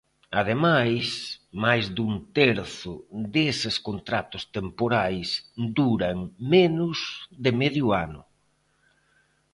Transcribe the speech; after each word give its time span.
Ademais, 0.41 1.05
máis 1.63 1.85
dun 1.97 2.13
terzo 2.37 2.93
deses 3.35 3.75
contratos 3.87 4.43
temporais 4.57 5.27
duran 5.77 6.17
menos 6.53 6.97
de 7.43 7.51
medio 7.61 7.87
ano. 8.05 8.21